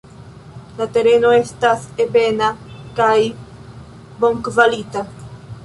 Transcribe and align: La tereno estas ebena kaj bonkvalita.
La 0.77 0.87
tereno 0.95 1.33
estas 1.39 1.83
ebena 2.07 2.49
kaj 3.01 3.13
bonkvalita. 4.25 5.05